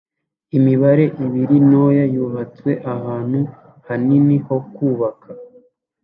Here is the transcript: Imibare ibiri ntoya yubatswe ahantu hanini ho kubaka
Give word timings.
Imibare 0.57 1.05
ibiri 1.25 1.55
ntoya 1.67 2.05
yubatswe 2.13 2.71
ahantu 2.95 3.39
hanini 3.87 4.37
ho 4.45 4.57
kubaka 4.73 5.27